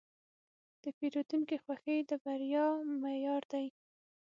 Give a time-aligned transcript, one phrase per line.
[0.81, 2.65] د پیرودونکي خوښي د بریا
[3.01, 3.67] معیار دی.